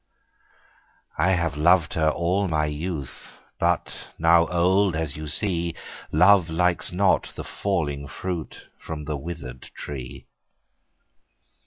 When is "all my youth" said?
2.09-3.37